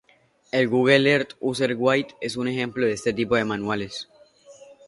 [0.51, 4.09] El "Google Earth User Guide" es un ejemplo de este tipo de manuales.